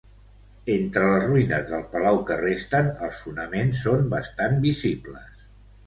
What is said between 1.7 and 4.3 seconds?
del palau que resten, els fonaments són